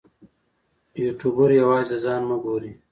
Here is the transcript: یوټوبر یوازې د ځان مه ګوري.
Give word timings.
یوټوبر 1.03 1.49
یوازې 1.61 1.95
د 1.99 2.01
ځان 2.03 2.21
مه 2.29 2.37
ګوري. 2.43 2.71